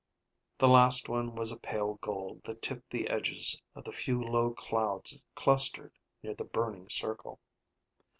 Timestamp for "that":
2.45-2.63, 5.19-5.35